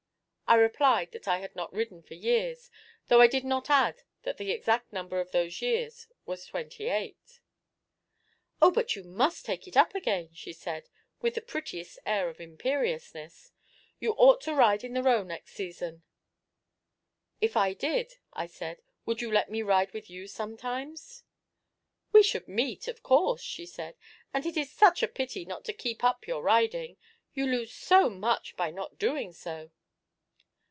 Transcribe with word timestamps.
I 0.47 0.55
replied 0.55 1.13
that 1.13 1.29
I 1.29 1.39
had 1.39 1.55
not 1.55 1.71
ridden 1.71 2.03
for 2.03 2.13
years 2.15 2.69
though 3.07 3.21
I 3.21 3.27
did 3.27 3.45
not 3.45 3.69
add 3.69 4.01
that 4.23 4.35
the 4.35 4.51
exact 4.51 4.91
number 4.91 5.21
of 5.21 5.31
those 5.31 5.61
years 5.61 6.07
was 6.25 6.45
twenty 6.45 6.89
eight. 6.89 7.39
'Oh, 8.61 8.69
but 8.69 8.93
you 8.93 9.05
must 9.05 9.45
take 9.45 9.65
it 9.65 9.77
up 9.77 9.95
again!' 9.95 10.29
she 10.33 10.51
said, 10.51 10.89
with 11.21 11.35
the 11.35 11.41
prettiest 11.41 11.99
air 12.05 12.27
of 12.27 12.41
imperiousness. 12.41 13.53
'You 14.01 14.11
ought 14.17 14.41
to 14.41 14.53
ride 14.53 14.83
in 14.83 14.91
the 14.91 15.01
Row 15.01 15.23
next 15.23 15.53
season.' 15.53 16.03
'If 17.39 17.55
I 17.55 17.71
did,' 17.73 18.17
I 18.33 18.45
said, 18.47 18.81
'would 19.05 19.21
you 19.21 19.31
let 19.31 19.49
me 19.49 19.61
ride 19.61 19.93
with 19.93 20.09
you 20.09 20.27
sometimes?' 20.27 21.23
'We 22.11 22.23
should 22.23 22.49
meet, 22.49 22.89
of 22.89 23.03
course,' 23.03 23.39
she 23.41 23.65
said; 23.65 23.95
'and 24.33 24.45
it 24.45 24.57
is 24.57 24.69
such 24.69 25.01
a 25.01 25.07
pity 25.07 25.45
not 25.45 25.63
to 25.63 25.71
keep 25.71 26.03
up 26.03 26.27
your 26.27 26.41
riding 26.43 26.97
you 27.33 27.47
lose 27.47 27.73
so 27.73 28.09
much 28.09 28.57
by 28.57 28.69
not 28.69 28.99
doing 28.99 29.31
so.' 29.31 29.71